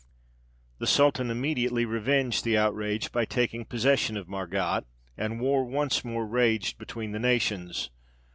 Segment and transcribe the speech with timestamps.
[0.79, 4.85] The sultan immediately revenged the outrage by taking possession of Margat,
[5.15, 7.91] and war once more raged between the nations.